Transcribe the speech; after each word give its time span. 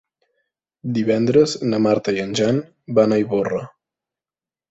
Divendres 0.95 1.53
na 1.73 1.81
Marta 1.87 2.15
i 2.17 2.23
en 2.25 2.33
Jan 2.41 2.59
van 3.01 3.13
a 3.13 3.19
Ivorra. 3.25 3.59